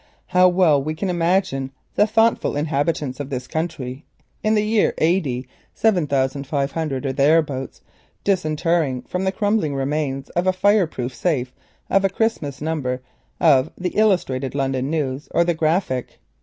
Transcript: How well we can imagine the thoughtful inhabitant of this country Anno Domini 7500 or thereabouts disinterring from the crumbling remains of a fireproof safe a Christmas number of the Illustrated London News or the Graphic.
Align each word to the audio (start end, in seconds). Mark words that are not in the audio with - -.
How 0.29 0.49
well 0.49 0.81
we 0.81 0.95
can 0.95 1.11
imagine 1.11 1.69
the 1.93 2.07
thoughtful 2.07 2.57
inhabitant 2.57 3.19
of 3.19 3.29
this 3.29 3.45
country 3.45 4.03
Anno 4.43 4.55
Domini 4.55 5.45
7500 5.75 7.05
or 7.05 7.13
thereabouts 7.13 7.81
disinterring 8.23 9.03
from 9.03 9.25
the 9.25 9.31
crumbling 9.31 9.75
remains 9.75 10.29
of 10.31 10.47
a 10.47 10.53
fireproof 10.53 11.13
safe 11.13 11.53
a 11.87 12.09
Christmas 12.09 12.61
number 12.63 13.03
of 13.39 13.69
the 13.77 13.89
Illustrated 13.89 14.55
London 14.55 14.89
News 14.89 15.27
or 15.35 15.43
the 15.43 15.53
Graphic. 15.53 16.17